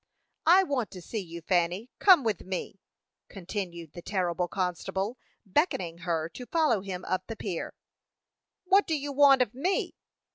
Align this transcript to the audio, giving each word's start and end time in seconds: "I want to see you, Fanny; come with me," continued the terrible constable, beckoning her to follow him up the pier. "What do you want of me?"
"I 0.47 0.63
want 0.63 0.89
to 0.93 0.99
see 1.03 1.19
you, 1.19 1.41
Fanny; 1.43 1.91
come 1.99 2.23
with 2.23 2.41
me," 2.43 2.79
continued 3.29 3.93
the 3.93 4.01
terrible 4.01 4.47
constable, 4.47 5.19
beckoning 5.45 5.99
her 5.99 6.27
to 6.29 6.47
follow 6.47 6.81
him 6.81 7.05
up 7.05 7.27
the 7.27 7.35
pier. 7.35 7.75
"What 8.63 8.87
do 8.87 8.97
you 8.97 9.11
want 9.11 9.43
of 9.43 9.53
me?" 9.53 9.93